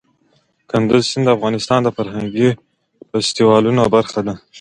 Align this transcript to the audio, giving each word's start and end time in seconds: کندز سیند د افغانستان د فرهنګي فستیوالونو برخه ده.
کندز 0.69 1.03
سیند 1.09 1.25
د 1.31 1.33
افغانستان 1.37 1.79
د 1.83 1.87
فرهنګي 1.97 2.49
فستیوالونو 3.09 3.81
برخه 3.95 4.19
ده. 4.27 4.35